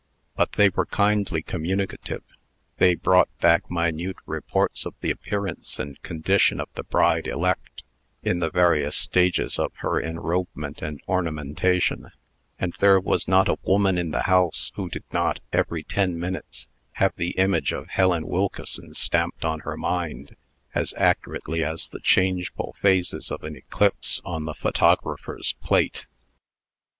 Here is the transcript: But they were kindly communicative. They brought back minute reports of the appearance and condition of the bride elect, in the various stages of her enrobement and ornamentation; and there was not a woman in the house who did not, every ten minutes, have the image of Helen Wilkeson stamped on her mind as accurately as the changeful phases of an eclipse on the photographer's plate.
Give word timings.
But 0.35 0.53
they 0.53 0.69
were 0.69 0.87
kindly 0.87 1.43
communicative. 1.43 2.23
They 2.77 2.95
brought 2.95 3.29
back 3.37 3.69
minute 3.69 4.15
reports 4.25 4.83
of 4.87 4.95
the 4.99 5.11
appearance 5.11 5.77
and 5.77 6.01
condition 6.01 6.59
of 6.59 6.69
the 6.73 6.81
bride 6.81 7.27
elect, 7.27 7.83
in 8.23 8.39
the 8.39 8.49
various 8.49 8.95
stages 8.95 9.59
of 9.59 9.71
her 9.81 10.01
enrobement 10.01 10.81
and 10.81 10.99
ornamentation; 11.07 12.09
and 12.57 12.73
there 12.79 12.99
was 12.99 13.27
not 13.27 13.47
a 13.47 13.59
woman 13.61 13.99
in 13.99 14.09
the 14.09 14.23
house 14.23 14.71
who 14.73 14.89
did 14.89 15.03
not, 15.11 15.39
every 15.53 15.83
ten 15.83 16.19
minutes, 16.19 16.65
have 16.93 17.13
the 17.15 17.37
image 17.37 17.71
of 17.71 17.89
Helen 17.89 18.25
Wilkeson 18.25 18.95
stamped 18.95 19.45
on 19.45 19.59
her 19.59 19.77
mind 19.77 20.35
as 20.73 20.95
accurately 20.97 21.63
as 21.63 21.89
the 21.89 21.99
changeful 21.99 22.75
phases 22.81 23.29
of 23.29 23.43
an 23.43 23.55
eclipse 23.55 24.19
on 24.25 24.45
the 24.45 24.55
photographer's 24.55 25.53
plate. 25.61 26.07